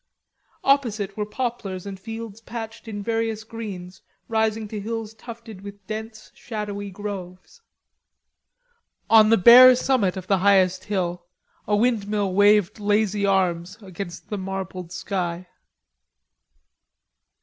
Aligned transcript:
Opposite 0.63 1.15
were 1.15 1.27
poplars 1.27 1.85
and 1.85 1.99
fields 1.99 2.41
patched 2.41 2.87
in 2.87 3.03
various 3.03 3.43
greens 3.43 4.01
rising 4.27 4.67
to 4.69 4.79
hills 4.79 5.13
tufted 5.13 5.61
with 5.61 5.85
dense 5.85 6.31
shadowy 6.33 6.89
groves. 6.89 7.61
On 9.11 9.29
the 9.29 9.37
bare 9.37 9.75
summit 9.75 10.17
of 10.17 10.25
the 10.25 10.39
highest 10.39 10.85
hill 10.85 11.27
a 11.67 11.75
windmill 11.75 12.33
waved 12.33 12.79
lazy 12.79 13.27
arms 13.27 13.77
against 13.79 14.29
the 14.31 14.39
marbled 14.39 14.91
sky. 14.91 15.45